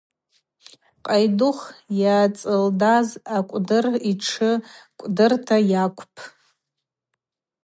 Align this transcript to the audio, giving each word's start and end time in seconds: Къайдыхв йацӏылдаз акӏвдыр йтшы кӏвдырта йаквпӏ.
Къайдыхв 1.05 1.63
йацӏылдаз 2.01 3.07
акӏвдыр 3.35 3.85
йтшы 4.11 4.51
кӏвдырта 4.99 5.57
йаквпӏ. 5.71 6.19